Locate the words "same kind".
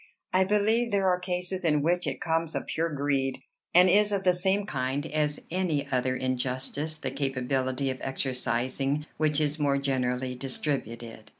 4.33-5.05